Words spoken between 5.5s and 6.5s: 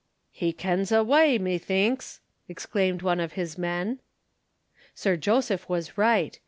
was right.